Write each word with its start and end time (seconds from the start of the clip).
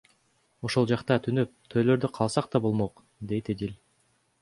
Ошол 0.69 0.87
жакта 0.91 1.17
түнөп, 1.27 1.53
тоолордо 1.75 2.11
калсак 2.19 2.51
да 2.57 2.65
болмок,— 2.67 3.07
дейт 3.33 3.57
Эдил. 3.57 3.81